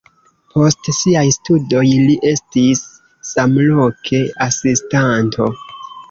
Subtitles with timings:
[0.51, 2.81] Post siaj studoj li estis
[3.33, 5.49] samloke asistanto.